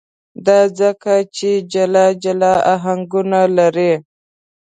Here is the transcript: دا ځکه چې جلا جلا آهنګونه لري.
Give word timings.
دا 0.45 0.59
ځکه 0.79 1.13
چې 1.35 1.49
جلا 1.73 2.05
جلا 2.23 2.53
آهنګونه 2.73 3.39
لري. 3.57 3.93